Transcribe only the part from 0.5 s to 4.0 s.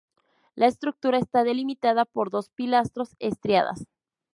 La estructura está delimitada por dos pilastras estriadas.